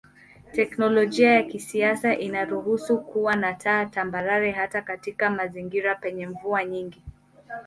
[0.51, 7.01] Teknolojia ya kisasa inaruhusu kuwa na taa tambarare hata katika mazingira penye mvua nyingi.